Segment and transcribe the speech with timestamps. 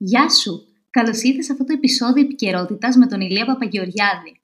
[0.00, 0.66] Γεια σου!
[0.90, 4.40] Καλώς ήρθες σε αυτό το επεισόδιο επικαιρότητας με τον Ηλία Παπαγεωργιάδη.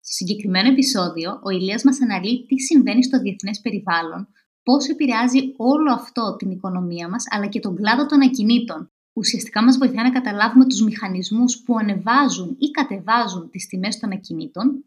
[0.00, 4.28] Στο συγκεκριμένο επεισόδιο, ο Ηλίας μας αναλύει τι συμβαίνει στο διεθνές περιβάλλον,
[4.62, 8.90] πώς επηρεάζει όλο αυτό την οικονομία μας αλλά και τον κλάδο των ακινήτων.
[9.12, 14.84] Ουσιαστικά μας βοηθάει να καταλάβουμε τους μηχανισμούς που ανεβάζουν ή κατεβάζουν τις τιμές των ακινήτων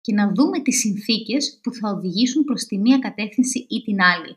[0.00, 4.36] και να δούμε τις συνθήκες που θα οδηγήσουν προς τη μία κατεύθυνση ή την άλλη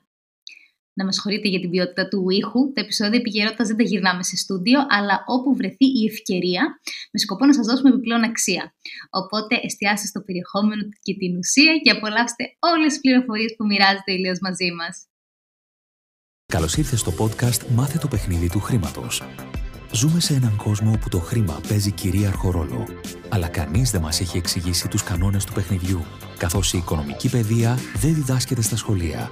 [0.97, 2.73] να με συγχωρείτε για την ποιότητα του ήχου.
[2.73, 6.79] Τα επεισόδια επικαιρότητα δεν τα γυρνάμε σε στούντιο, αλλά όπου βρεθεί η ευκαιρία,
[7.11, 8.73] με σκοπό να σας δώσουμε επιπλέον αξία.
[9.09, 14.13] Οπότε εστιάστε στο περιεχόμενο και την ουσία και απολαύστε όλες τις πληροφορίες που μοιράζεται ο
[14.13, 15.05] Ηλίας μαζί μας.
[16.45, 19.23] Καλώς ήρθες στο podcast Μάθε το παιχνίδι του χρήματος.
[19.91, 22.87] Ζούμε σε έναν κόσμο όπου το χρήμα παίζει κυρίαρχο ρόλο.
[23.29, 26.05] Αλλά κανείς δεν μας έχει εξηγήσει τους κανόνες του παιχνιδιού,
[26.37, 29.31] καθώς η οικονομική παιδεία δεν διδάσκεται στα σχολεία.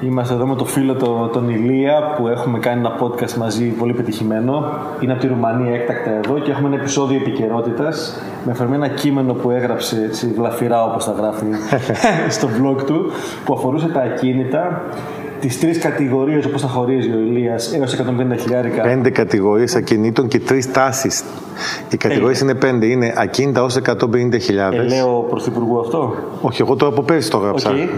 [0.00, 3.92] Είμαστε εδώ με το φίλο το, τον Ηλία που έχουμε κάνει ένα podcast μαζί πολύ
[3.92, 4.72] πετυχημένο.
[5.00, 9.32] Είναι από τη Ρουμανία έκτακτα εδώ και έχουμε ένα επεισόδιο επικαιρότητας με αφορμή ένα κείμενο
[9.32, 11.44] που έγραψε στη γλαφυρά όπως τα γράφει
[12.36, 13.10] στο blog του
[13.44, 14.82] που αφορούσε τα ακίνητα
[15.40, 18.82] τις τρεις κατηγορίες όπως τα χωρίζει ο Ηλίας έως 150 χιλιάρικα.
[18.82, 21.24] Πέντε κατηγορίες ακινήτων και τρεις τάσεις.
[21.90, 22.86] Οι κατηγορίες είναι πέντε.
[22.86, 24.92] Είναι ακίνητα ως 150 χιλιάδες.
[24.92, 27.70] Ε, λέω πρωθυπουργού αυτό; Όχι, εγώ το από πέρσι το έγραψα.
[27.70, 27.88] Okay.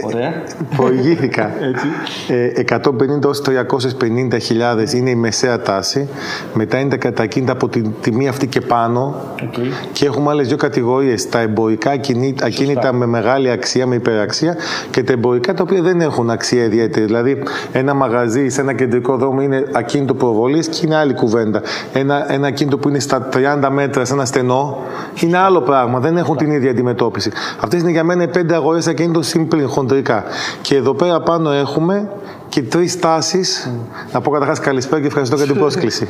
[0.00, 0.42] Ωραία.
[0.76, 1.50] Προηγήθηκα.
[1.60, 1.86] Έτσι.
[2.28, 6.08] Ε, 150 ως 350 χιλιάδες είναι η μεσαία τάση.
[6.54, 9.14] Μετά είναι τα κατακίνητα από την τιμή αυτή και πάνω.
[9.40, 9.66] Okay.
[9.92, 11.28] Και έχουμε άλλες δύο κατηγορίες.
[11.28, 14.56] Τα εμπορικά ακίνητα, ακίνητα με μεγάλη αξία, με υπεραξία
[14.90, 17.06] και τα εμπορικά τα οποία δεν έχουν αξία ιδιαίτερη.
[17.06, 17.42] Δηλαδή
[17.72, 21.62] ένα μαγαζί σε ένα κεντρικό δρόμο είναι ακίνητο προβολής και είναι άλλη κουβέντα.
[21.92, 24.78] Ένα, ένα ακίνητο που είναι στα 30 μέτρα σε ένα στενό
[25.20, 25.98] είναι άλλο πράγμα.
[25.98, 27.30] Δεν έχουν την ίδια αντιμετώπιση.
[27.60, 30.24] Αυτές είναι για μένα πέντε αγορές ακίνητων συμπλήν χοντρικά.
[30.60, 32.08] Και εδώ πέρα πάνω έχουμε
[32.48, 33.70] και τρεις τάσεις.
[34.12, 36.08] Να πω καταρχάς καλησπέρα και ευχαριστώ για την πρόσκληση.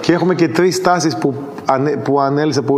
[0.00, 2.76] και έχουμε και τρεις τάσεις που, ανε, που ανέλησα, που,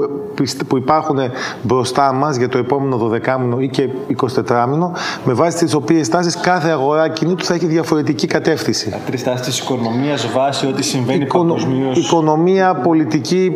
[0.69, 1.19] που υπάρχουν
[1.63, 3.89] μπροστά μας για το επόμενο 12μηνο ή και
[4.23, 4.91] 24μηνο,
[5.25, 8.95] με βάση τις οποίες τάσεις κάθε αγορά κινήτου θα έχει διαφορετική κατεύθυνση.
[9.07, 11.99] Τρεις τάσεις της οικονομίας βάσει ό,τι συμβαίνει Οικονο, παγκοσμίως.
[11.99, 13.53] Οικονομία, πολιτική.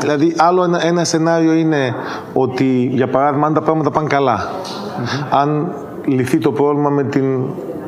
[0.00, 1.94] Δηλαδή, άλλο ένα, ένα σενάριο είναι
[2.32, 4.50] ότι, για παράδειγμα, αν τα πράγματα πάνε καλά.
[5.30, 5.72] Αν
[6.04, 7.40] λυθεί το πρόβλημα με, την,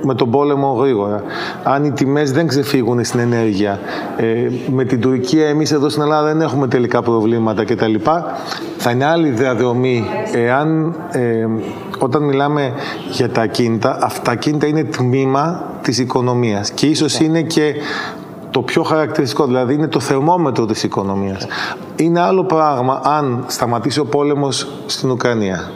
[0.02, 1.22] με τον πόλεμο γρήγορα.
[1.62, 3.78] Αν οι τιμές δεν ξεφύγουν στην ενέργεια.
[4.16, 7.94] Ε, με την Τουρκία εμείς εδώ στην Ελλάδα δεν έχουμε τελικά προβλήματα κτλ.
[8.76, 11.46] Θα είναι άλλη διαδρομή εάν ε,
[11.98, 12.72] όταν μιλάμε
[13.10, 17.74] για τα ακίνητα, αυτά τα ακίνητα είναι τμήμα της οικονομίας και ίσως είναι και
[18.50, 21.46] το πιο χαρακτηριστικό, δηλαδή είναι το θερμόμετρο της οικονομίας.
[21.96, 25.70] Είναι άλλο πράγμα αν σταματήσει ο πόλεμος στην Ουκρανία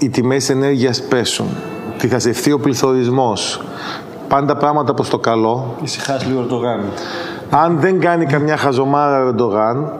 [0.00, 1.46] οι τιμές ενέργειας πέσουν,
[1.98, 3.62] διχαζευτεί ο πληθωρισμός,
[4.28, 5.74] πάντα πράγματα προς το καλό.
[5.82, 6.80] Ησυχάς λίγο Ερντογάν.
[7.50, 9.92] Αν δεν κάνει καμιά χαζομάρα ο Ερντογάν,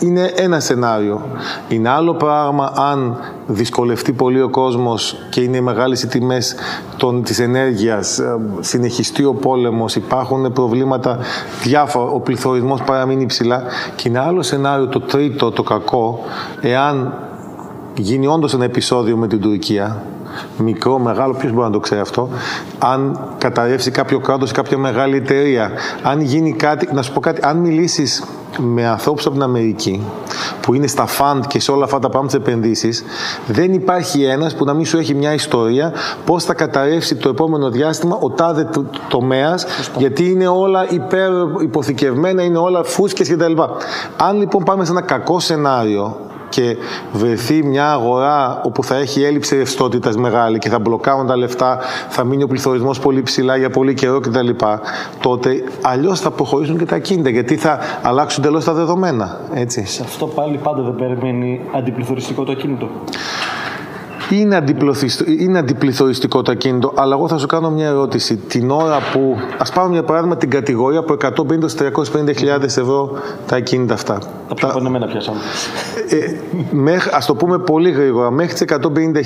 [0.00, 1.22] είναι ένα σενάριο.
[1.68, 3.16] Είναι άλλο πράγμα αν
[3.46, 6.54] δυσκολευτεί πολύ ο κόσμος και είναι μεγάλες οι τιμές
[6.96, 11.18] των, της ενέργειας, ε, συνεχιστεί ο πόλεμος, υπάρχουν προβλήματα
[11.62, 13.62] διάφορα, ο πληθωρισμός παραμείνει ψηλά.
[13.96, 16.20] Και είναι άλλο σενάριο το τρίτο, το κακό,
[16.60, 17.14] εάν
[18.02, 20.02] γίνει όντως ένα επεισόδιο με την Τουρκία,
[20.58, 22.28] μικρό, μεγάλο, ποιος μπορεί να το ξέρει αυτό,
[22.78, 25.70] αν καταρρεύσει κάποιο κράτος ή κάποια μεγάλη εταιρεία,
[26.02, 28.22] αν γίνει κάτι, να σου πω κάτι, αν μιλήσεις
[28.58, 30.02] με ανθρώπους από την Αμερική
[30.60, 33.04] που είναι στα φαντ και σε όλα αυτά τα πράγματα τις επενδύσεις,
[33.46, 35.92] δεν υπάρχει ένας που να μην σου έχει μια ιστορία
[36.24, 38.68] πώς θα καταρρεύσει το επόμενο διάστημα ο τάδε
[39.08, 39.66] τομέας,
[39.96, 41.30] γιατί είναι όλα υπερ
[41.62, 43.52] υποθηκευμένα, είναι όλα φούσκες κτλ.
[44.16, 46.16] Αν λοιπόν πάμε σε ένα κακό σενάριο,
[46.48, 46.76] και
[47.12, 51.78] βρεθεί μια αγορά όπου θα έχει έλλειψη ρευστότητας μεγάλη και θα μπλοκάρουν τα λεφτά,
[52.08, 54.48] θα μείνει ο πληθωρισμός πολύ ψηλά για πολύ καιρό κτλ.,
[55.20, 59.40] τότε αλλιώς θα προχωρήσουν και τα κίνητα γιατί θα αλλάξουν τελώς τα δεδομένα.
[59.54, 59.86] Έτσι.
[59.86, 62.88] Σε αυτό πάλι πάντα δεν περιμένει αντιπληθωριστικό το ακίνητο.
[64.30, 68.36] Είναι, αντιπληθωριστικό, είναι αντιπληθωριστικό το ακίνητο, αλλά εγώ θα σου κάνω μια ερώτηση.
[68.36, 69.36] Την ώρα που.
[69.58, 73.10] Α πάρουμε για παράδειγμα την κατηγορία από 150-350 ευρώ
[73.46, 74.18] τα ακίνητα αυτά.
[74.48, 75.38] Τα πιο επανεμένα πιάσαμε.
[76.08, 78.30] Ε, Α το πούμε πολύ γρήγορα.
[78.30, 78.76] Μέχρι τις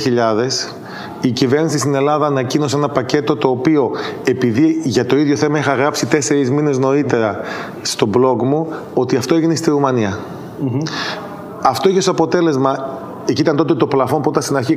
[0.06, 0.72] 150.000
[1.20, 3.90] η κυβέρνηση στην Ελλάδα ανακοίνωσε ένα πακέτο το οποίο
[4.24, 7.40] επειδή για το ίδιο θέμα είχα γράψει τέσσερις μήνες νωρίτερα
[7.82, 10.18] στο blog μου ότι αυτό έγινε στη Ρουμανία.
[10.64, 10.82] Mm-hmm.
[11.62, 14.76] Αυτό είχε ως αποτέλεσμα Εκεί ήταν τότε το πλαφόν που ήταν στην αρχή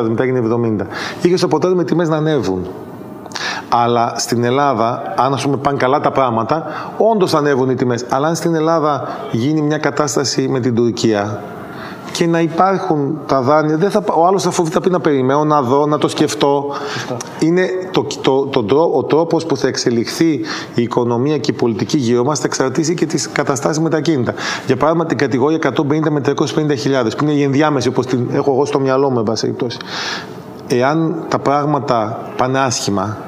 [0.00, 0.42] 60.000, μετά έγινε
[0.80, 0.86] 70.
[1.22, 2.66] Είχες ως αποτέλεσμα οι τιμές να ανέβουν.
[3.68, 6.64] Αλλά στην Ελλάδα, αν ας πούμε πάνε καλά τα πράγματα,
[6.96, 8.04] όντως ανέβουν οι τιμές.
[8.08, 11.42] Αλλά αν στην Ελλάδα γίνει μια κατάσταση με την Τουρκία,
[12.14, 13.76] και να υπάρχουν τα δάνεια.
[13.76, 16.72] Δεν θα, ο άλλος θα φοβηθεί, θα πει να περιμένω, να δω, να το σκεφτώ.
[17.38, 20.40] Είναι το, το, το, ο τρόπος που θα εξελιχθεί
[20.74, 24.34] η οικονομία και η πολιτική γύρω μας θα εξαρτήσει και τις καταστάσεις με τα κίνητα.
[24.66, 28.64] Για παράδειγμα, την κατηγορία 150 με 350 που είναι η ενδιάμεση, όπως την έχω εγώ
[28.64, 29.54] στο μυαλό μου, εν πάση
[30.68, 33.18] Εάν τα πράγματα πάνε άσχημα,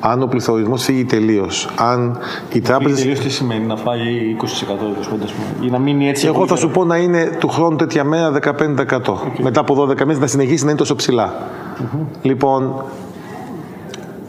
[0.00, 2.18] αν ο πληθωρισμός φύγει τελείως, αν
[2.52, 2.94] οι τράπεζε.
[2.94, 4.44] Τελείως τι σημαίνει, να φάει 20%,
[5.62, 6.26] 25% ή να μείνει έτσι.
[6.26, 8.56] Εγώ θα σου πω να είναι του χρόνου τέτοια μέρα 15%.
[8.56, 9.42] Okay.
[9.42, 11.32] Μετά από 12 μήνες να συνεχίσει να είναι τόσο ψηλά.
[11.32, 12.06] Mm-hmm.
[12.22, 12.84] Λοιπόν.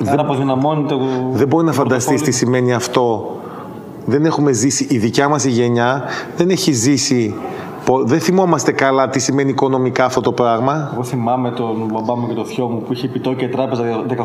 [0.08, 1.00] Άρα αποδυναμώνει το.
[1.32, 3.36] Δεν μπορεί να φανταστείς τι σημαίνει αυτό.
[4.06, 6.04] Δεν έχουμε ζήσει, η δικιά μας γενιά
[6.38, 7.34] δεν έχει ζήσει
[8.04, 10.90] δεν θυμόμαστε καλά τι σημαίνει οικονομικά αυτό το πράγμα.
[10.94, 14.16] Εγώ θυμάμαι τον μπαμπά μου και το θείο μου που είχε επιτόκια τράπεζα 18%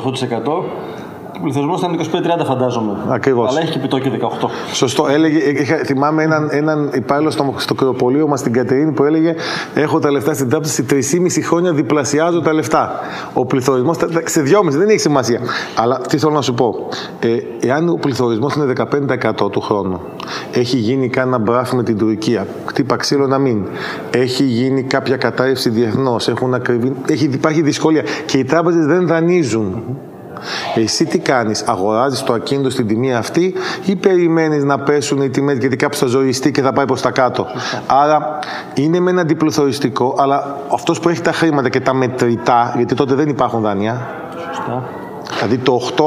[1.40, 1.98] ο πληθυσμός ήταν
[2.42, 2.92] 25-30, φαντάζομαι.
[3.08, 3.50] Ακριβώς.
[3.50, 4.48] Αλλά έχει και επιτόκιο 18.
[4.72, 5.06] Σωστό.
[5.08, 9.34] Έλεγε, είχα, θυμάμαι έναν, έναν υπάλληλο στο, στο κρεοπολείο μας στην Κατερίνη που έλεγε:
[9.75, 10.96] Έχω τα λεφτά στην τράπεζα σε 3,5
[11.42, 13.00] χρόνια διπλασιάζω τα λεφτά.
[13.32, 15.40] Ο πληθωρισμός σε 2,5 δεν έχει σημασία.
[15.76, 16.88] Αλλά τι θέλω να σου πω.
[17.20, 17.28] Ε,
[17.60, 18.72] εάν ο πληθωρισμός είναι
[19.42, 20.00] 15% του χρόνου,
[20.52, 23.66] έχει γίνει κάνα μπράφ με την Τουρκία, χτύπα ξύλο να μην,
[24.10, 26.28] έχει γίνει κάποια κατάρρευση διεθνώς,
[27.06, 29.82] έχει, υπάρχει δυσκολία και οι τράπεζες δεν δανείζουν.
[30.75, 33.54] Εσύ τι κάνεις, αγοράζεις το ακίνητο στην τιμή αυτή
[33.84, 37.10] ή περιμένεις να πέσουν οι τιμές γιατί κάποιο θα ζωριστεί και θα πάει προς τα
[37.10, 37.46] κάτω.
[37.87, 38.38] Άρα
[38.75, 43.14] είναι με ένα αντιπληθωριστικό, αλλά αυτός που έχει τα χρήματα και τα μετρητά, γιατί τότε
[43.14, 44.08] δεν υπάρχουν δάνεια.
[44.46, 44.88] Σωστά.
[45.34, 46.02] Δηλαδή το 8-9,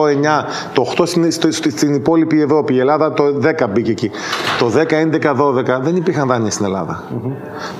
[0.73, 3.23] το 8 στην, στην υπόλοιπη Ευρώπη, η Ελλάδα το
[3.63, 4.11] 10 μπήκε εκεί.
[4.59, 7.03] Το 10, 11, 12 δεν υπήρχαν δάνεια στην Ελλάδα.
[7.09, 7.31] Mm-hmm.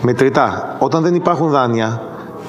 [0.01, 0.75] Μετρητά.
[0.79, 2.01] Όταν δεν υπάρχουν δάνεια,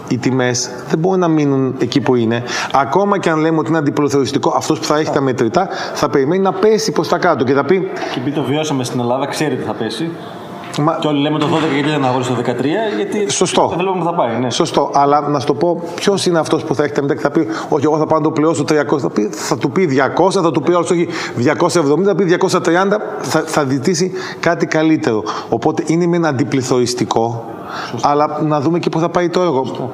[0.09, 2.43] οι τιμές δεν μπορούν να μείνουν εκεί που είναι.
[2.73, 6.43] Ακόμα και αν λέμε ότι είναι αντιπληθωριστικό, αυτός που θα έχει τα μετρητά θα περιμένει
[6.43, 7.91] να πέσει προς τα κάτω και θα πει.
[8.13, 10.11] Και επειδή το βιώσαμε στην Ελλάδα, ξέρει τι θα πέσει.
[10.79, 10.99] Μα...
[11.01, 12.65] Και όλοι λέμε το 12 γιατί δεν αγόρασε το 13,
[12.97, 13.67] γιατί Σωστό.
[13.69, 14.39] δεν βλέπουμε που θα πάει.
[14.39, 14.51] Ναι.
[14.51, 14.91] Σωστό.
[14.95, 17.31] Αλλά να σου το πω, ποιος είναι αυτός που θα έχει τα μετά και θα
[17.31, 18.99] πει, Όχι, εγώ θα πάω να το πληρώσω 300.
[18.99, 21.09] Θα, πει, θα του πει 200, θα του πει άλλος, Όχι
[21.39, 22.59] 270, θα πει 230,
[23.21, 25.23] θα, θα διτήσει κάτι καλύτερο.
[25.49, 27.45] Οπότε είναι με ένα αντιπληθωριστικό,
[28.03, 29.65] αλλά να δούμε και πού θα πάει το έργο.
[29.65, 29.91] Σωστό.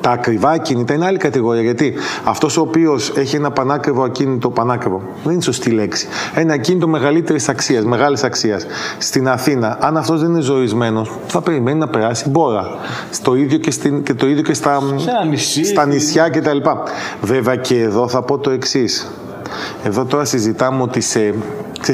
[0.00, 1.62] Τα ακριβά ακίνητα είναι άλλη κατηγορία.
[1.62, 1.94] Γιατί
[2.24, 6.08] αυτός ο οποίος έχει ένα πανάκριβο ακίνητο, πανάκριβο, δεν είναι σωστή λέξη.
[6.34, 8.66] Ένα ακίνητο μεγαλύτερης αξίας, μεγάλης αξίας
[8.98, 12.68] στην Αθήνα, αν αυτός δεν είναι ζωισμένο, θα περιμένει να περάσει μπόρα.
[13.10, 14.80] Στο ίδιο και, στην, και το ίδιο και στα,
[15.28, 16.58] νησί, στα νησιά κτλ.
[17.20, 19.10] Βέβαια και εδώ θα πω το εξής.
[19.82, 21.34] Εδώ τώρα συζητάμε ότι σε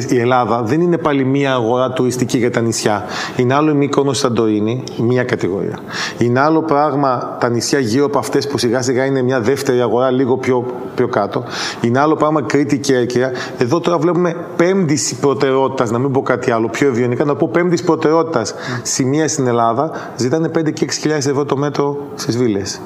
[0.09, 3.05] η Ελλάδα δεν είναι πάλι μία αγορά τουριστική για τα νησιά.
[3.37, 5.79] Είναι άλλο η Μύκονος Σαντορίνη, μία κατηγορία.
[6.19, 10.11] Είναι άλλο πράγμα τα νησιά γύρω από αυτές που σιγά σιγά είναι μια αγορα αγορά
[10.11, 11.45] λίγο πιο, πιο κάτω.
[11.81, 13.33] Είναι άλλο πράγμα Κρήτη και Έκαια.
[13.59, 17.83] Εδώ τώρα βλέπουμε πέμπτης προτεραιότητας, να μην πω κάτι άλλο, πιο ευγενικά, να πω πέμπτης
[17.83, 18.81] προτεραιότητας mm.
[18.83, 19.91] σημεία στην Ελλάδα.
[20.17, 22.81] Ζητάνε 5 και 6 ευρώ το μέτρο στις βίλες.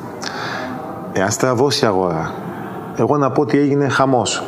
[1.13, 2.35] Εάν στραβώσει η αγορά,
[2.99, 4.43] εγώ να πω ότι έγινε χαμός.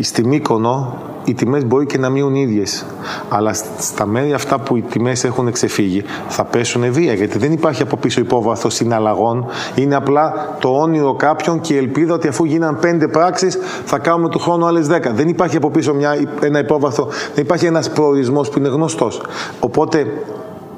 [0.00, 2.84] Στη Μύκονο οι τιμές μπορεί και να μείνουν ίδιες.
[3.28, 7.12] Αλλά στα μέρη αυτά που οι τιμές έχουν ξεφύγει θα πέσουν βία.
[7.12, 9.46] Γιατί δεν υπάρχει από πίσω υπόβαθρο συναλλαγών.
[9.74, 14.28] Είναι απλά το όνειρο κάποιων και η ελπίδα ότι αφού γίναν πέντε πράξεις θα κάνουμε
[14.28, 15.12] του χρόνου άλλες δέκα.
[15.12, 17.08] Δεν υπάρχει από πίσω μια, ένα υπόβαθρο.
[17.34, 19.22] Δεν υπάρχει ένας προορισμός που είναι γνωστός.
[19.60, 20.06] Οπότε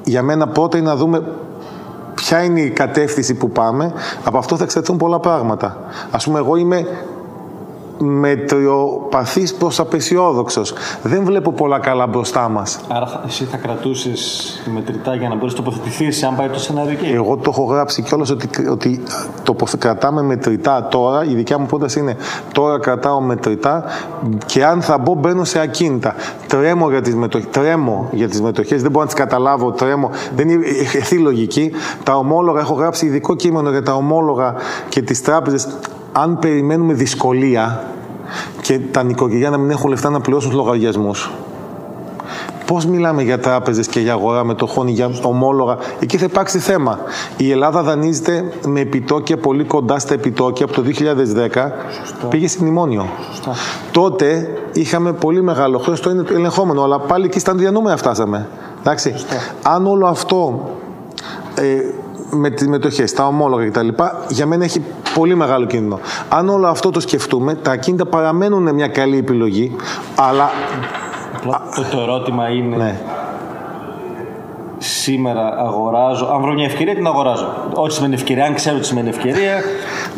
[0.03, 1.23] για μένα πρώτα είναι να δούμε
[2.15, 3.93] ποια είναι η κατεύθυνση που πάμε.
[4.23, 5.77] Από αυτό θα εξαρτηθούν πολλά πράγματα.
[6.11, 6.87] Α πούμε, εγώ είμαι
[7.97, 10.73] μετριοπαθής προς απεσιόδοξος.
[11.03, 12.79] Δεν βλέπω πολλά καλά μπροστά μας.
[12.87, 17.11] Άρα εσύ θα κρατούσες μετρητά για να μπορείς να τοποθετηθείς αν πάει το σενάριο εκεί;
[17.13, 19.03] Εγώ το έχω γράψει κιόλας ότι, ότι
[19.43, 21.25] το κρατάμε μετρητά τώρα.
[21.25, 22.17] Η δικιά μου πρόταση είναι
[22.51, 23.83] τώρα κρατάω μετρητά
[24.45, 26.15] και αν θα μπω μπαίνω σε ακίνητα.
[26.47, 30.09] Τρέμω για τις, μετοχές, τρέμω για τις μετοχές, δεν μπορώ να τις καταλάβω, τρέμω.
[30.35, 31.71] Δεν είναι ευθύ λογική.
[32.03, 34.55] Τα ομόλογα, έχω γράψει ειδικό κείμενο για τα ομόλογα
[34.89, 35.67] και τις τράπεζες
[36.17, 37.83] αν περιμένουμε δυσκολία
[38.61, 41.31] και τα νοικοκυριά να μην έχουν λεφτά να πληρώσουν τους λογαριασμούς.
[42.65, 46.99] Πώς μιλάμε για τράπεζες και για αγορά μετοχών, για ομόλογα, εκεί θα υπάρξει θέμα.
[47.37, 52.27] Η Ελλάδα δανείζεται με επιτόκια πολύ κοντά στα επιτόκια από το 2010.
[52.29, 53.09] Πήγε στην μνημόνιο.
[53.91, 58.47] Τότε είχαμε πολύ μεγάλο χρέος, το είναι το ελεγχόμενο, αλλά πάλι εκεί στα διανούμενα φτάσαμε.
[58.79, 59.13] Εντάξει.
[59.61, 60.69] Αν όλο αυτό
[61.55, 61.77] ε,
[62.29, 63.87] με τι μετοχέ, τα ομόλογα κτλ.
[64.29, 65.99] Για μένα έχει πολύ μεγάλο κίνδυνο.
[66.29, 69.75] Αν όλο αυτό το σκεφτούμε, τα ακίνητα παραμένουν μια καλή επιλογή,
[70.15, 70.49] αλλά.
[71.75, 72.75] Το, το ερώτημα είναι.
[72.75, 72.99] Ναι.
[74.77, 76.25] Σήμερα αγοράζω.
[76.25, 77.53] Αν βρω μια ευκαιρία, την αγοράζω.
[77.73, 79.61] Ό,τι σημαίνει ευκαιρία, αν ξέρω τι σημαίνει ευκαιρία.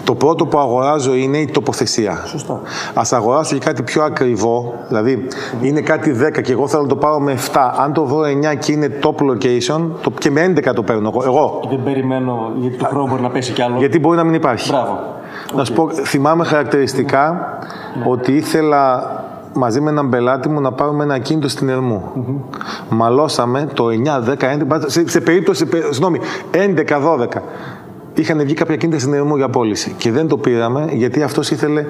[0.08, 2.24] Το πρώτο που αγοράζω είναι η τοποθεσία.
[2.26, 2.54] Σωστά.
[2.94, 4.74] Α αγοράσω και κάτι πιο ακριβό.
[4.88, 5.28] Δηλαδή,
[5.62, 7.72] είναι κάτι 10 και εγώ θέλω να το πάρω με 7.
[7.80, 8.22] Αν το βρω
[8.54, 11.24] 9 και είναι top location, το, και με 11 το παίρνω εγώ.
[11.26, 11.60] εγώ.
[11.62, 13.76] Και δεν περιμένω, γιατί το χρόνο μπορεί να πέσει κι άλλο.
[13.78, 14.72] Γιατί μπορεί να μην υπάρχει.
[14.72, 15.00] Μπράβο.
[15.56, 17.58] Να σου πω, θυμάμαι χαρακτηριστικά
[18.08, 19.12] ότι ήθελα
[19.54, 22.04] μαζί με έναν πελάτη μου να πάρουμε ένα ακίνητο στην Ερμού.
[22.90, 26.20] Μαλώσαμε το 9, 10, 11, σε, σε περίπτωση, πε- συγγνώμη,
[26.52, 26.58] 11,
[27.02, 27.26] 12.
[28.18, 31.86] Είχαν βγει κάποια κίνητα στην Ερμού για πώληση και δεν το πήραμε γιατί αυτός ήθελε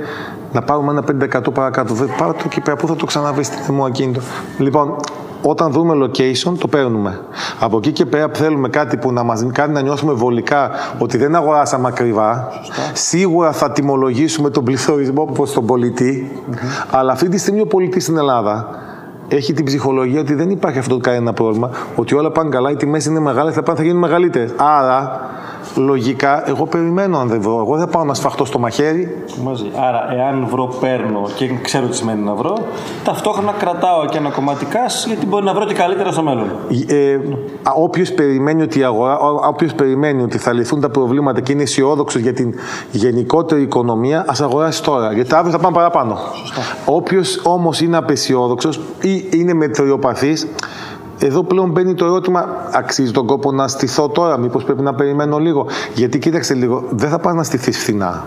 [0.54, 1.04] να πάρουμε ένα
[1.40, 1.94] 5% παρακάτω.
[1.94, 4.22] Δεν πάρω το εκεί πέρα, πού θα το ξαναβρεις στην Ερμού ακίνητο.
[4.58, 4.96] Λοιπόν,
[5.42, 7.20] όταν δούμε location, το παίρνουμε.
[7.60, 11.18] Από εκεί και πέρα που θέλουμε κάτι που να μας κάνει να νιώσουμε βολικά ότι
[11.18, 12.48] δεν αγοράσαμε ακριβά,
[12.94, 16.32] σίγουρα θα τιμολογήσουμε τον πληθωρισμό προς τον πολιτή,
[16.92, 18.68] αλλά αυτή τη στιγμή ο πολιτής στην Ελλάδα
[19.28, 23.06] έχει την ψυχολογία ότι δεν υπάρχει αυτό κανένα πρόβλημα, ότι όλα πάνε καλά, οι τιμές
[23.06, 24.54] είναι μεγάλες, θα πάνε θα γίνουν μεγαλύτερες.
[24.58, 25.30] Άρα,
[25.82, 27.60] λογικά, εγώ περιμένω αν δεν βρω.
[27.60, 29.72] Εγώ δεν θα πάω να σφαχτώ στο μαχαίρι, Μαζί.
[29.88, 32.58] Άρα, εάν βρω, παίρνω και ξέρω τι σημαίνει να βρω,
[33.04, 36.52] ταυτόχρονα κρατάω και ένα κομμάτι cash, γιατί μπορεί να βρω και καλύτερα στο μέλλον.
[36.88, 37.20] Ε,
[37.76, 39.20] Όποιος περιμένει, ότι η αγορά,
[39.50, 42.54] όποιος περιμένει ότι θα λυθούν τα προβλήματα και είναι αισιόδοξος για την
[42.92, 45.14] γενικότερη οικονομία, ας αγοράσει τώρα.
[45.14, 46.18] Γιατί αύριο θα πάμε παραπάνω.
[46.86, 50.48] Όποιος όμως είναι απεσιόδοξος ή είναι μετριοπαθής,
[51.20, 55.38] εδώ πλέον μπαίνει το ερώτημα, αξίζει τον κόπο να στηθώ τώρα, μήπως πρέπει να περιμένω
[55.38, 55.66] λίγο.
[55.94, 58.26] Γιατί κοίταξε λίγο, δεν θα πας να στηθείς φθηνά.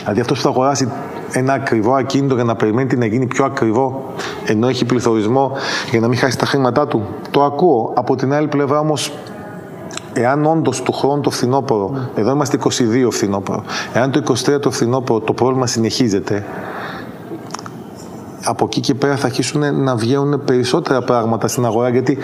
[0.00, 0.88] Δηλαδή αυτός που θα αγοράσει
[1.32, 4.12] ένα ακριβό ακίνητο για να περιμένει τι να γίνει πιο ακριβό,
[4.46, 5.52] ενώ έχει πληθωρισμό
[5.90, 7.06] για να μην χάσει τα χρήματά του.
[7.30, 7.92] Το ακούω.
[7.96, 9.12] Από την άλλη πλευρά όμως,
[10.12, 13.62] εάν όντως του χρόνου το φθινόπωρο, εδώ είμαστε 22 φθινόπωρο,
[13.92, 16.44] εάν το 23 το φθινόπωρο το πρόβλημα συνεχίζεται,
[18.44, 22.18] από εκεί και πέρα θα αρχίσουν να βγαίνουν περισσότερα πράγματα στην αγορά γιατί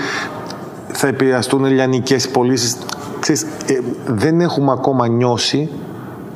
[0.89, 2.79] θα επηρεαστούν λιανικές πωλήσεις.
[3.21, 5.71] Ξέρεις, ε, δεν έχουμε ακόμα νιώσει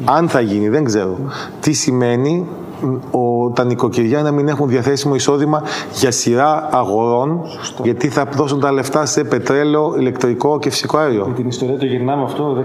[0.05, 1.19] αν θα γίνει, δεν ξέρω.
[1.61, 2.47] Τι σημαίνει
[3.11, 5.63] ο, τα νοικοκυριά να μην έχουν διαθέσιμο εισόδημα
[5.95, 7.41] για σειρά αγορών
[7.83, 11.27] γιατί θα δώσουν τα λεφτά σε πετρέλαιο, ηλεκτρικό και φυσικό αέριο.
[11.29, 12.57] Με την ιστορία το γυρνάμε αυτό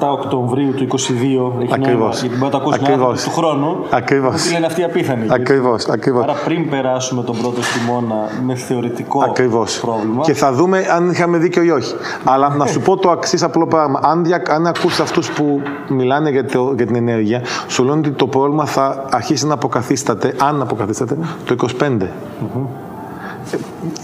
[0.00, 1.62] 17 Οκτωβρίου του 22.
[1.62, 1.98] Έχει Ακριβώς.
[1.98, 3.10] νόημα, γιατί μπορεί να το ακούσει μια Ακριβώς.
[3.10, 3.76] άνθρωπο του χρόνου.
[3.90, 4.46] Ακριβώς.
[4.46, 5.26] Που λένε αυτοί απίθανοι.
[5.28, 6.22] Ακριβώς, ακριβώς.
[6.22, 9.80] Άρα πριν περάσουμε τον πρώτο χειμώνα με θεωρητικό Ακριβώς.
[9.80, 10.22] πρόβλημα.
[10.22, 11.94] Και θα δούμε αν είχαμε δίκιο ή όχι.
[12.24, 14.00] Αλλά να σου πω το αξί απλό πράγμα.
[14.02, 18.10] Αν, δια, αν ακούσει αυτούς που μιλάνε για, το, για την ενέργεια, σου λένε ότι
[18.10, 22.08] το πρόβλημα θα αρχίσει να αποκαθίσταται, αν αποκαθίσταται, το 25.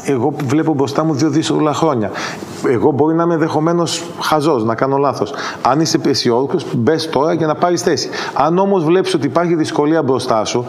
[0.05, 2.11] Ε, Εγώ βλέπω μπροστά μου δύο δύσκολα χρόνια.
[2.69, 5.33] Εγώ μπορεί να είμαι ενδεχομένως χαζός, να κάνω λάθος.
[5.62, 8.09] Αν είσαι αισιόδοξος, μπες τώρα για να πάρεις θέση.
[8.35, 10.65] Αν όμως βλέπεις ότι υπάρχει δυσκολία μπροστά σου,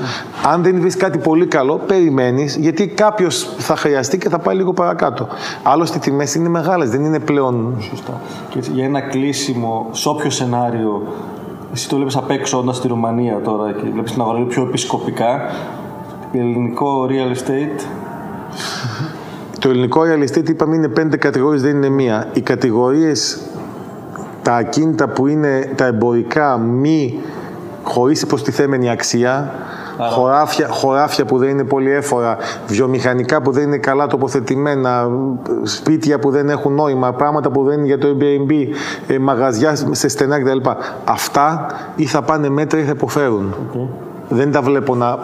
[0.52, 4.74] αν δεν βρεις κάτι πολύ καλό, περιμένεις γιατί κάποιος θα χρειαστεί και θα πάει λίγο
[4.74, 5.28] παρακάτω.
[5.64, 7.76] Άλλωστε, οι τιμές είναι μεγάλες, δεν είναι πλέον.
[7.90, 8.22] Σωστά.
[8.50, 11.02] Και έτσι, για ένα κλείσιμο, σε όποιο σενάριο,
[11.74, 14.64] εσύ το βλέπεις απ' έξω όντας στη Ρουμανία τώρα και βλέπεις την αγορά λίγο πιο
[14.64, 15.42] επισκοπικά,
[16.32, 17.86] ελληνικό real estate.
[19.60, 22.28] Το ελληνικό real estate είπαμε είναι πέντε κατηγορίες, δεν είναι μία.
[22.34, 23.42] Οι κατηγορίες,
[24.42, 27.20] τα ακίνητα που είναι τα εμπορικά μη
[27.84, 29.54] χωρίς υποστηθέμενη αξία,
[30.12, 32.38] χωράφια, χωράφια που δεν είναι πολύ έφορα,
[32.68, 35.10] βιομηχανικά που δεν είναι καλά τοποθετημένα,
[35.64, 38.54] σπίτια που δεν έχουν νόημα, πράγματα που δεν είναι για το Airbnb,
[39.08, 40.70] ε, μαγαζιά σε στενά κτλ.
[41.04, 43.56] Αυτά ή θα πάνε μέτρα ή θα υποφέρουν.
[44.30, 45.18] Δεν τα βλέπω να...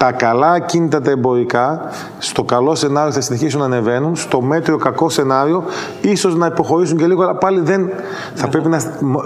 [0.00, 5.08] Τα καλά ακίνητα τα εμπορικά, στο καλό σενάριο θα συνεχίσουν να ανεβαίνουν, στο μέτριο κακό
[5.08, 5.64] σενάριο
[6.00, 7.90] ίσως να υποχωρήσουν και λίγο, αλλά πάλι δεν...
[8.34, 8.82] Θα πρέπει να,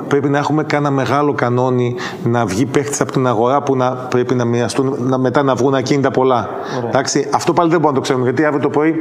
[0.08, 4.34] πρέπει να έχουμε κάνα μεγάλο κανόνι να βγει παίχτης από την αγορά που να πρέπει
[4.34, 6.48] να μοιραστούν, να, μετά να βγουν ακίνητα πολλά.
[6.86, 8.94] Εντάξει, αυτό πάλι δεν μπορούμε να το ξέρουμε, γιατί αύριο το πρωί,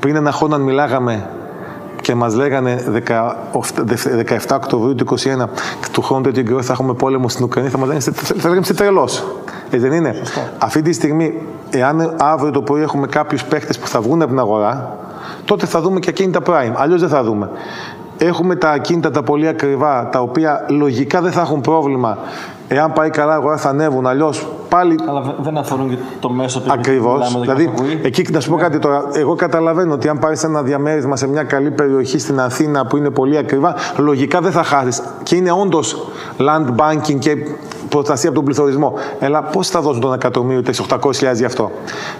[0.00, 1.28] πριν ένα χρόνο αν μιλάγαμε
[2.00, 3.30] και μας λέγανε 17
[4.54, 5.44] Οκτωβρίου του 2021
[5.92, 8.74] του χρόνου τέτοιο καιρό θα έχουμε πόλεμο στην Ουκρανία, θα μας λένε, θα λέγαμε είσαι
[8.74, 9.24] τρελός.
[9.74, 10.14] Έτσι δεν είναι;
[10.58, 11.34] Αυτή τη στιγμή,
[11.70, 14.96] εάν αύριο το πρωί έχουμε κάποιους παίχτε που θα βγουν από την αγορά,
[15.44, 16.72] τότε θα δούμε και ακίνητα prime.
[16.74, 17.50] Αλλιώς δεν θα δούμε.
[18.18, 22.18] Έχουμε τα ακίνητα τα πολύ ακριβά, τα οποία λογικά δεν θα έχουν πρόβλημα.
[22.68, 24.06] Εάν πάει καλά, αγορά θα ανέβουν.
[24.06, 24.98] Αλλιώς πάλι.
[25.08, 27.40] Αλλά δεν αφορούν και το μέσο του Ακριβώς.
[27.40, 29.04] Δηλαδή, εκεί να σου πω κάτι τώρα.
[29.12, 33.10] Εγώ καταλαβαίνω ότι αν πάρεις ένα διαμέρισμα σε μια καλή περιοχή στην Αθήνα που είναι
[33.10, 35.02] πολύ ακριβά, λογικά δεν θα χάσεις.
[35.22, 36.06] Και είναι όντως
[36.38, 37.36] land banking και
[37.96, 38.92] προστασία από τον πληθωρισμό.
[39.20, 41.70] Αλλά πώς θα δώσουν τον εκατομμύριο 800.000 γι' αυτό;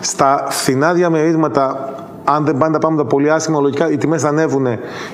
[0.01, 4.67] Στα φθηνά διαμερίσματα αν δεν πάνε τα πράγματα πολύ άσχημα, λογικά οι τιμές θα ανέβουν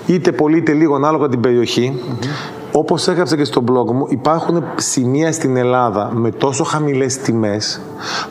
[0.06, 2.02] είτε πολύ είτε λίγο ανάλογα την περιοχή.
[2.02, 2.26] Mm-hmm.
[2.72, 7.80] Όπως έγραψα και στο blog μου, υπάρχουν σημεία στην Ελλάδα με τόσο χαμηλές τιμές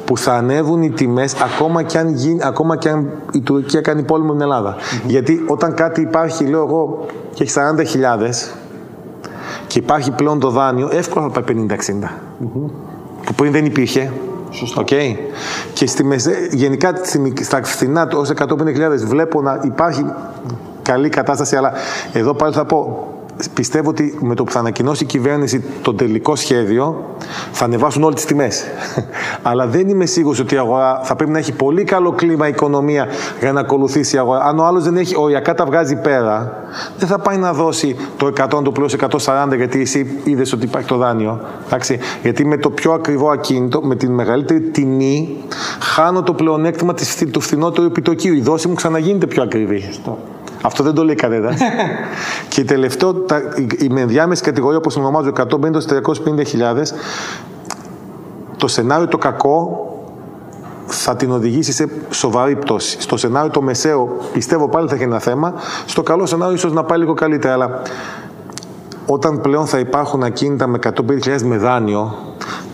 [0.06, 4.30] που θα ανέβουν οι τιμές ακόμα και αν, ακόμα και αν η Τουρκία κάνει πόλεμο
[4.30, 7.54] στην ελλαδα Γιατί όταν κάτι υπάρχει, λέω εγώ, και έχει
[8.00, 8.69] 40.000
[9.70, 11.74] και υπάρχει πλέον το δάνειο, εύκολα θα πάει 50-60.
[13.26, 14.12] Που πριν δεν υπήρχε.
[14.52, 14.84] Σωστό.
[14.86, 15.16] Okay.
[15.74, 16.94] Και στη μεζέ, γενικά
[17.42, 18.48] στα φθηνά ως 150.000
[19.06, 20.06] βλέπω να υπάρχει
[20.82, 21.72] καλή κατάσταση, αλλά
[22.14, 23.08] εδώ πάλι θα πω
[23.54, 27.16] πιστεύω ότι με το που θα ανακοινώσει η κυβέρνηση το τελικό σχέδιο
[27.52, 28.64] θα ανεβάσουν όλες τις τιμές.
[29.50, 32.50] Αλλά δεν είμαι σίγουρος ότι η αγορά θα πρέπει να έχει πολύ καλό κλίμα η
[32.50, 33.08] οικονομία
[33.40, 34.44] για να ακολουθήσει η αγορά.
[34.44, 36.64] Αν ο άλλος δεν έχει οριακά τα βγάζει πέρα,
[36.98, 38.90] δεν θα πάει να δώσει το 100 το πλέον
[39.26, 41.40] 140 γιατί εσύ είδες ότι υπάρχει το δάνειο.
[41.66, 42.00] Εντάξει.
[42.22, 45.38] Γιατί με το πιο ακριβό ακίνητο, με την μεγαλύτερη τιμή,
[45.80, 46.94] χάνω το πλεονέκτημα
[47.32, 48.34] του φθηνότερου επιτοκίου.
[48.34, 49.90] Η δόση μου ξαναγίνεται πιο ακριβή.
[50.62, 51.60] Αυτό δεν το λέει κανένας.
[52.54, 53.42] και τελευταίο, τα,
[53.80, 55.46] η, με ενδιάμεση κατηγορία, όπως ονομάζω, 150-350
[58.58, 59.84] το σενάριο το κακό
[60.86, 63.02] θα την οδηγήσει σε σοβαρή πτώση.
[63.02, 65.54] Στο σενάριο το μεσαίο πιστεύω πάλι θα έχει ένα θέμα.
[65.86, 67.54] Στο καλό σενάριο ίσως να πάει λίγο καλύτερα.
[67.54, 67.82] Αλλά
[69.06, 72.16] όταν πλέον θα υπάρχουν ακίνητα με 150.000 με δάνειο,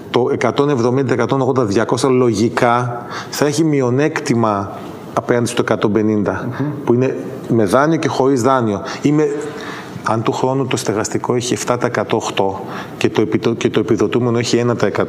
[0.09, 4.71] το 170, 180, 200 λογικά θα έχει μειονέκτημα
[5.17, 5.77] απέναντι στο 150,
[6.85, 7.15] που είναι
[7.49, 8.81] με δάνειο και χωρίς δάνειο.
[9.01, 9.27] Είμαι,
[10.03, 12.17] αν του χρόνου το στεγαστικό έχει 7% 8%
[12.97, 15.05] και το, επιδο, και το επιδοτούμενο έχει 1%.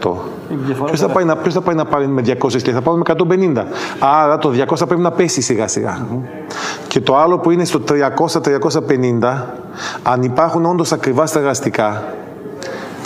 [0.85, 3.05] Ποιος θα, πάει να, ποιος θα πάει να πάρει με 200 και θα πάρει με
[3.55, 3.65] 150.
[3.99, 6.07] Άρα το 200 πρέπει να πέσει σιγά σιγά.
[6.89, 9.43] Και το άλλο που είναι στο 300-350,
[10.03, 12.05] αν υπάρχουν όντως ακριβά στεγαστικά,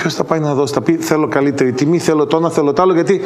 [0.01, 2.83] ποιος θα πάει να δώσει, θα πει θέλω καλύτερη τιμή, θέλω το ένα, θέλω το
[2.83, 3.21] άλλο, γιατί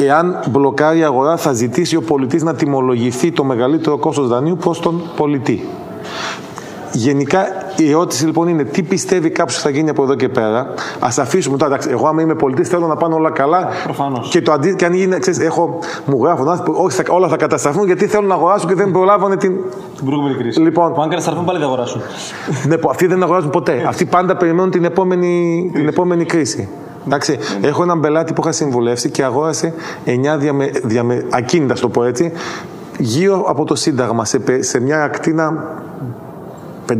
[0.00, 4.80] εάν μπλοκάρει η αγορά, θα ζητήσει ο πολιτής να τιμολογηθεί το μεγαλύτερο κόστος δανείου προς
[4.80, 5.68] τον πολιτή.
[6.92, 10.58] Γενικά η ερώτηση λοιπόν είναι τι πιστεύει κάποιος θα γίνει από εδώ και πέρα.
[10.98, 13.68] Α αφήσουμε τώρα, εντάξει, εγώ άμα είμαι πολιτής θέλω να πάνε όλα καλά.
[13.84, 14.28] Προφανώς.
[14.28, 17.86] Και το αντί, και αν γίνει, ξέρεις, έχω, μου γράφουν όχι, θα, όλα θα καταστραφούν
[17.86, 19.52] γιατί θέλουν να αγοράσουν και δεν προλάβανε την.
[19.96, 20.60] Την προηγούμενη κρίση.
[20.60, 22.00] Λοιπόν, που αν καταστραφούν πάλι δεν αγοράσουν.
[22.68, 23.84] ναι, αυτοί δεν αγοράζουν ποτέ.
[23.86, 26.68] αυτοί πάντα περιμένουν την επόμενη, την επόμενη κρίση.
[27.06, 29.74] Εντάξει, έχω έναν πελάτη που είχα συμβουλεύσει και αγόρασε
[30.06, 32.32] 9 διαμε, διαμε, ακίνητα, το πω έτσι,
[32.98, 35.74] γύρω από το Σύνταγμα, σε, σε μια ακτίνα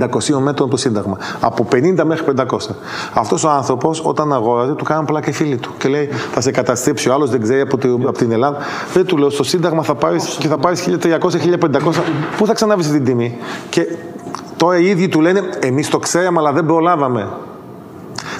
[0.00, 1.18] 500 μέτρων το Σύνταγμα.
[1.40, 2.44] Από 50 μέχρι 500.
[3.14, 5.70] Αυτός ο άνθρωπος, όταν αγόραζε, του κάναν πλάκα οι φίλοι του.
[5.78, 8.58] Και λέει: Θα σε καταστρέψει ο άλλος, δεν ξέρει από, την, από την Ελλάδα.
[8.92, 11.18] Δεν του λέω: Στο Σύνταγμα θα πάρει και θα πάρεις 1300-1500.
[12.36, 13.86] Πού θα ξαναβεί την τιμή; Και
[14.56, 17.28] τώρα οι ίδιοι του λένε: Εμείς το ξέραμε, αλλά δεν προλάβαμε.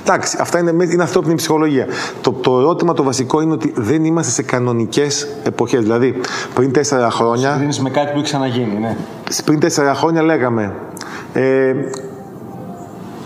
[0.01, 1.87] Εντάξει, αυτά είναι, είναι ανθρώπινη ψυχολογία.
[2.21, 5.83] Το, το ερώτημα το βασικό είναι ότι δεν είμαστε σε κανονικές εποχές.
[5.83, 6.21] Δηλαδή,
[6.55, 7.51] πριν τέσσερα χρόνια.
[7.51, 8.97] Συγκρίνεις με κάτι που έχει ξαναγίνει, ναι.
[9.45, 10.75] Πριν τέσσερα χρόνια λέγαμε.
[11.33, 11.75] Ε,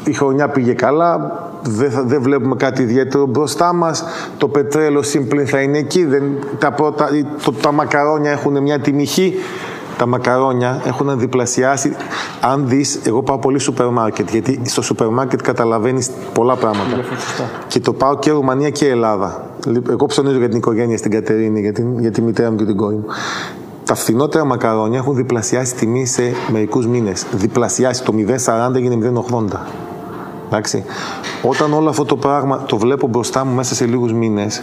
[0.05, 4.05] η χρονιά πήγε καλά, δεν, δεν βλέπουμε κάτι ιδιαίτερο μπροστά μας.
[4.39, 6.05] Το πετρέλαιο σύμπλην θα είναι εκεί.
[6.05, 6.23] Δεν,
[6.59, 7.09] τα, πρώτα,
[7.45, 9.35] το, τα μακαρόνια έχουν μια τιμηχή
[9.99, 11.97] τα μακαρόνια έχουν διπλασιάσει.
[12.41, 17.05] Αν δεις, εγώ πάω πολύ σούπερ μάρκετ, γιατί στο σούπερ μάρκετ καταλαβαίνεις πολλά πράγματα.
[17.69, 19.51] Και το πάω και Ρουμανία και Ελλάδα.
[19.91, 22.77] Εγώ ψωνίζω για την οικογένεια στην Κατερίνη, για, την, για τη μητέρα μου και την
[22.77, 23.05] κόρη μου.
[23.87, 27.27] Τα φθηνότερα μακαρόνια έχουν διπλασιάσει τιμή σε μερικούς μήνες.
[27.33, 28.05] Διπλασιάσει.
[28.05, 29.67] Το 0,40 έγινε 0,80.
[30.47, 30.85] Εντάξει.
[31.43, 34.63] Όταν όλο αυτό το πράγμα το βλέπω μπροστά μου μέσα σε λίγους μήνες,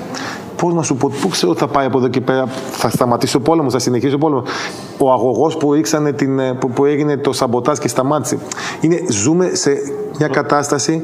[0.56, 3.36] πώς να σου πω, πού ξέρω ότι θα πάει από εδώ και πέρα, θα σταματήσει
[3.36, 4.50] ο πόλεμος, θα συνεχίσει ο πόλεμος.
[4.98, 5.74] Ο αγωγός που,
[6.16, 8.38] την, ε, που, που έγινε το σαμποτάζ και σταμάτησε.
[8.82, 9.72] Είναι, ζούμε σε
[10.18, 11.02] μια κατάσταση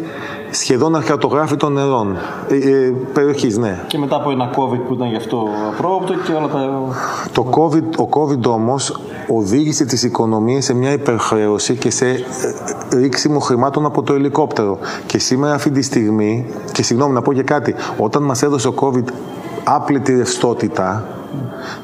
[0.52, 2.18] σχεδόν αρχαιοτογράφητων νερών.
[2.50, 3.84] Ε, ε, περιοχής, ναι.
[3.88, 6.70] Και μετά από ένα COVID που ήταν γι' αυτό απρόοπτο και όλα τα...
[7.32, 12.18] Το COVID, ο COVID όμως οδήγησε τις οικονομίες σε μια υπερχρέωση και σε ε,
[12.94, 14.78] ρίξιμο χρημάτων από το ελικόπτερο.
[15.06, 18.74] Και σήμερα αυτή τη στιγμή, και συγγνώμη να πω και κάτι, όταν μας έδωσε ο
[18.76, 19.06] COVID
[19.64, 21.19] άπλητη ρευστότητα,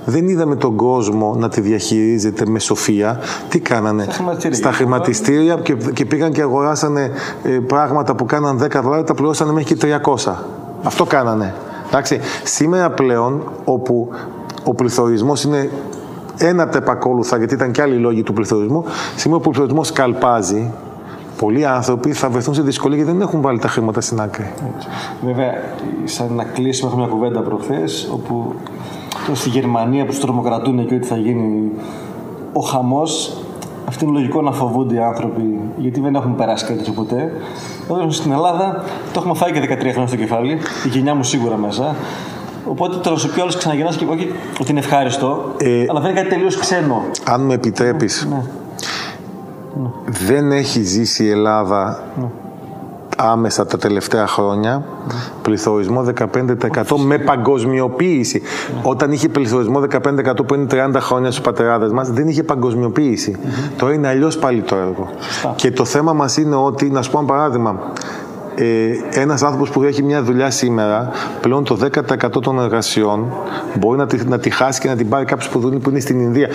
[0.06, 3.20] δεν είδαμε τον κόσμο να τη διαχειρίζεται με σοφία.
[3.50, 4.08] Τι κάνανε;
[4.52, 7.12] Στα χρηματιστήρια και, και πήγαν και αγοράσανε
[7.44, 10.34] ε, πράγματα που κάναν 10 δολάρια, τα πληρώσανε μέχρι και 300.
[10.84, 11.54] Αυτό κάνανε.
[11.88, 12.20] Εντάξει.
[12.44, 14.10] Σήμερα πλέον, όπου
[14.64, 15.70] ο πληθωρισμός είναι
[16.38, 18.84] ένα τα επακόλουθα, γιατί ήταν και άλλοι λόγοι του πληθωρισμού,
[19.16, 20.72] σήμερα που ο πληθωρισμός καλπάζει,
[21.38, 24.54] πολλοί άνθρωποι θα βρεθούν σε δυσκολία γιατί δεν έχουν βάλει τα χρήματα στην άκρη.
[25.26, 25.54] Βέβαια,
[26.04, 28.54] σαν να κλείσουμε, έχουμε μια κουβέντα προχθές, όπου
[29.34, 31.72] στη Γερμανία που τους τρομοκρατούν και ότι θα γίνει
[32.54, 33.38] ο χαμός,
[33.88, 37.32] αυτό είναι λογικό να φοβούνται οι άνθρωποι γιατί δεν έχουν περάσει κάτι ποτέ.
[37.92, 38.84] Εδώ στην Ελλάδα
[39.14, 41.96] το έχουμε φάει και 13 χρόνια στο κεφάλι, η γενιά μου σίγουρα μέσα.
[42.68, 46.34] Οπότε το πει όλο ξαναγεννά και όχι ότι είναι ευχάριστο, ε, αλλά δεν είναι κάτι
[46.34, 47.04] τελείως ξένο.
[47.26, 48.44] Αν με επιτρέπεις, ναι.
[49.82, 49.90] Ναι.
[50.26, 52.28] δεν έχει ζήσει η Ελλάδα ναι
[53.16, 54.84] άμεσα τα τελευταία χρόνια
[55.42, 56.26] πληθωρισμό 15%
[57.06, 58.42] με παγκοσμιοποίηση.
[58.84, 63.36] Όταν είχε πληθωρισμό 15% που είναι 30 χρόνια στους πατεράδες μας, δεν είχε παγκοσμιοποίηση.
[63.78, 65.10] Τώρα είναι αλλιώς πάλι το έργο.
[65.56, 67.80] Και το θέμα μας είναι ότι, να σου πω ένα παράδειγμα,
[68.56, 73.34] ε, ένας άνθρωπος που έχει μια δουλειά σήμερα, πλέον το 10% των εργασιών
[73.80, 76.00] μπορεί να τη, να τη χάσει και να την πάρει κάποιος που δουλεύει που είναι
[76.00, 76.50] στην Ινδία.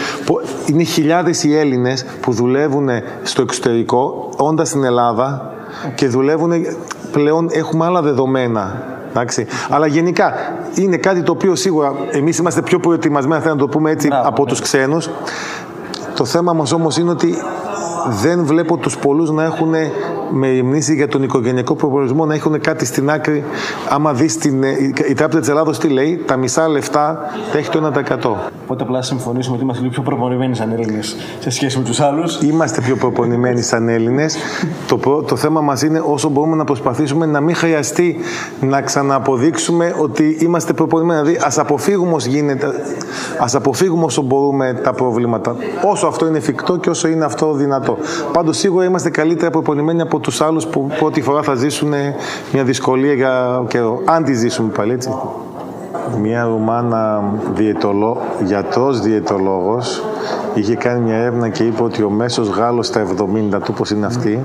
[0.66, 2.88] Είναι χιλιάδες οι Έλληνες που δουλεύουν
[3.22, 5.52] στο εξωτερικό, όντας στην Ελλάδα,
[5.94, 6.52] και δουλεύουν
[7.12, 8.82] πλέον έχουμε άλλα δεδομένα.
[9.10, 9.46] Εντάξει.
[9.70, 10.32] Αλλά γενικά
[10.74, 14.60] είναι κάτι το οποίο σίγουρα εμείς είμαστε πιο προετοιμασμένοι, να το πούμε έτσι, από τους
[14.60, 15.10] ξένους.
[16.14, 17.34] Το θέμα μας όμως είναι ότι
[18.22, 19.74] δεν βλέπω τους πολλούς να έχουν
[20.30, 23.44] με μνήση για τον οικογενειακό προπολογισμό να έχουν κάτι στην άκρη.
[23.88, 24.62] Άμα δεις την.
[25.08, 28.50] Η Τράπεζα της Ελλάδος τι λέει, τα μισά λεφτά τα έχει το 1%.
[28.62, 32.40] Οπότε απλά συμφωνήσουμε ότι είμαστε λίγο πιο προπονημένοι σαν Έλληνες σε σχέση με τους άλλους.
[32.42, 34.36] Είμαστε πιο προπονημένοι σαν Έλληνες.
[34.86, 38.16] το, το θέμα μας είναι όσο μπορούμε να προσπαθήσουμε να μην χρειαστεί
[38.60, 41.20] να ξαναποδείξουμε ότι είμαστε προπονημένοι.
[41.22, 42.66] Δηλαδή, ας αποφύγουμε όσο γίνεται,
[43.38, 45.56] ας αποφύγουμε όσο μπορούμε τα προβλήματα.
[45.84, 47.98] Όσο αυτό είναι εφικτό και όσο είναι αυτό δυνατό.
[48.32, 51.92] Πάντως, σίγουρα είμαστε καλύτερα προπονημένοι από τους άλλους που πρώτη φορά θα ζήσουν
[52.52, 54.02] μια δυσκολία για καιρό.
[54.04, 55.10] Αν τη ζήσουμε πάλι έτσι.
[56.20, 57.22] Μια Ρουμάνα
[57.54, 60.04] διαιτολό, γιατρός διαιτολόγος
[60.54, 64.06] είχε κάνει μια έρευνα και είπε ότι ο μέσος Γάλλος στα 70 του, όπως είναι
[64.06, 64.42] αυτή,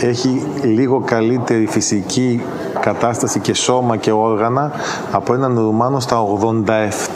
[0.00, 2.42] έχει λίγο καλύτερη φυσική
[2.80, 4.72] κατάσταση και σώμα και όργανα
[5.12, 6.16] από έναν Ρουμάνο στα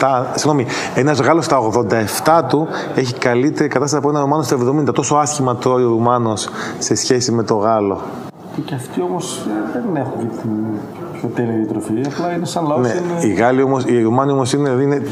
[0.00, 0.24] 87.
[0.34, 4.56] Συγγνώμη, ένας Γάλλος στα 87 του έχει καλύτερη κατάσταση από έναν Ρουμάνο στα
[4.90, 4.94] 70.
[4.94, 6.48] Τόσο άσχημα τρώει ο Ρουμάνος
[6.78, 8.00] σε σχέση με το Γάλλο.
[8.64, 10.50] Και αυτοί όμως ε, δεν έχουν την
[11.12, 11.92] πιο τέλεια διατροφή.
[12.06, 12.80] Απλά είναι σαν λαός.
[12.80, 13.32] Ναι, είναι...
[13.32, 14.68] Οι, Γάλλοι όμως, οι Ρουμάνοι όμως είναι.
[14.68, 15.02] είναι...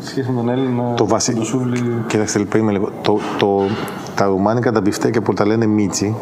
[0.00, 0.94] Σχέση με τον Έλληνα.
[0.94, 1.40] Το βασικό.
[2.06, 2.88] Κοιτάξτε, λίγο.
[3.02, 3.62] Το, το,
[4.14, 6.16] τα ρουμάνικα τα μπιφτέκια που τα λένε μίτσι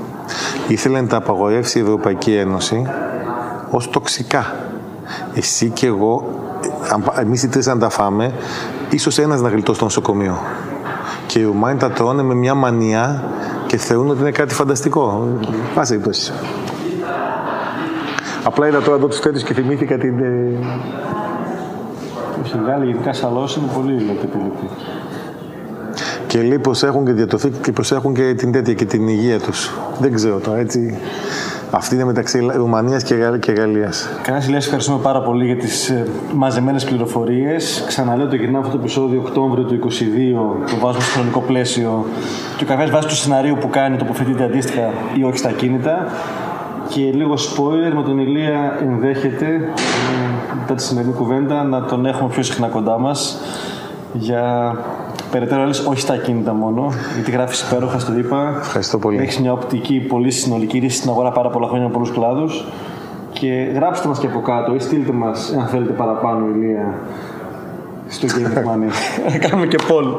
[0.68, 2.86] ήθελε να τα απαγορεύσει η Ευρωπαϊκή Ένωση
[3.70, 4.54] ως τοξικά.
[5.34, 6.24] Εσύ και εγώ,
[7.20, 8.32] εμείς οι τρεις να τα φάμε,
[8.90, 10.38] ίσως ένας να γλιτώσει στο νοσοκομείο.
[11.26, 13.24] Και οι Ρουμάνοι τα τρώνε με μια μανία
[13.66, 15.28] και θεωρούν ότι είναι κάτι φανταστικό.
[15.74, 16.32] Πάσε περιπτώσει.
[18.44, 20.14] Απλά είδα τώρα εδώ τους τέτοιου και θυμήθηκα την.
[22.42, 23.10] Όχι, οι Γάλλοι γενικά
[23.58, 24.26] είναι πολύ επιλεκτοί
[26.32, 29.70] και λέει έχουν και διατροφή και προσέχουν και την τέτοια και την υγεία τους.
[29.98, 30.98] Δεν ξέρω τώρα, έτσι.
[31.70, 33.02] Αυτή είναι μεταξύ Ρουμανίας
[33.40, 34.08] και Γαλλίας.
[34.22, 37.84] Κανένας Ηλία, ευχαριστούμε πάρα πολύ για τις ε, μαζεμένες πληροφορίες.
[37.86, 42.06] Ξαναλέω το γυρνάω αυτό το επεισόδιο Οκτώβριο του 2022, το βάζουμε στο χρονικό πλαίσιο
[42.56, 46.06] και ο καθένα βάσει του σενάριου που κάνει τοποθετείται αντίστοιχα ή όχι στα κίνητα.
[46.88, 52.28] Και λίγο spoiler με τον Ηλία ενδέχεται ε, μετά τη σημερινή κουβέντα να τον έχουμε
[52.28, 53.40] πιο συχνά κοντά μας
[54.12, 54.74] για
[55.32, 58.56] περαιτέρω άλλε, όχι στα ακίνητα μόνο, γιατί γράφεις υπέροχα, στο είπα.
[58.58, 59.18] Ευχαριστώ πολύ.
[59.18, 62.64] Έχεις μια οπτική πολύ συνολική ρίση στην αγορά πάρα πολλά χρόνια με πολλούς κλάδους.
[63.32, 66.94] Και γράψτε μας και από κάτω ή στείλτε μας, αν θέλετε παραπάνω, ηλία
[68.08, 68.90] στο Game of Money.
[69.48, 70.14] Κάνουμε και poll.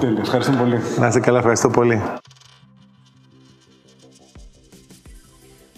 [0.00, 0.20] Τέλεια.
[0.20, 0.78] Ευχαριστώ πολύ.
[0.98, 2.02] Να είστε καλά, ευχαριστώ πολύ.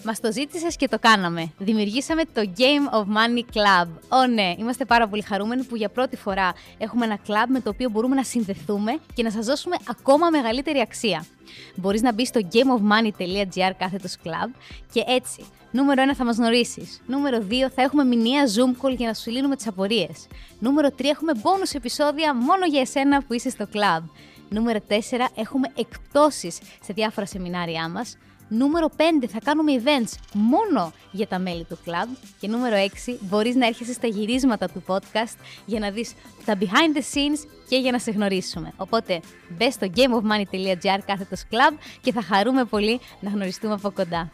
[0.09, 1.51] Μας το ζήτησες και το κάναμε.
[1.57, 3.87] Δημιουργήσαμε το Game of Money Club.
[4.09, 7.69] Ω ναι, είμαστε πάρα πολύ χαρούμενοι που για πρώτη φορά έχουμε ένα club με το
[7.69, 11.25] οποίο μπορούμε να συνδεθούμε και να σας δώσουμε ακόμα μεγαλύτερη αξία.
[11.75, 14.49] Μπορείς να μπεις στο gameofmoney.gr κάθετος club
[14.91, 15.45] και έτσι.
[15.71, 17.01] Νούμερο 1 θα μας γνωρίσεις.
[17.05, 20.27] Νούμερο 2 θα έχουμε μηνιαία Zoom call για να σου λύνουμε τις απορίες.
[20.59, 24.03] Νούμερο 3 έχουμε bonus επεισόδια μόνο για εσένα που είσαι στο club.
[24.49, 24.93] Νούμερο 4
[25.35, 28.17] έχουμε εκπτώσεις σε διάφορα σεμινάρια μας.
[28.49, 32.17] Νούμερο 5 θα κάνουμε events μόνο για τα μέλη του club.
[32.39, 32.75] Και νούμερο
[33.07, 35.35] 6 μπορείς να έρχεσαι στα γυρίσματα του podcast
[35.65, 36.13] για να δεις
[36.45, 38.73] τα behind the scenes και για να σε γνωρίσουμε.
[38.77, 39.19] Οπότε
[39.57, 44.31] μπες στο gameofmoney.gr κάθετος club και θα χαρούμε πολύ να γνωριστούμε από κοντά.